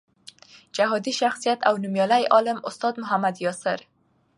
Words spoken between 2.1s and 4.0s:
عالم استاد محمد یاسر